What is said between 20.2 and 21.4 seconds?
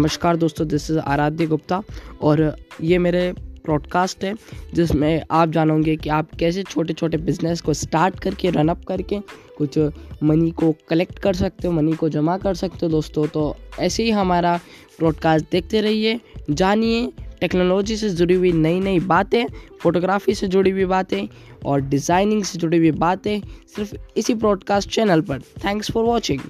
से जुड़ी हुई बातें